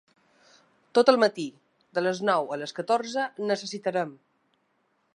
[0.99, 1.45] Tot el matí,
[1.97, 4.19] de les nou a les catorze necessitarem.